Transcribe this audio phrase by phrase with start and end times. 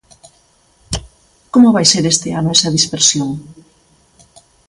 [1.53, 3.29] Como vai ser este ano esa dispersión?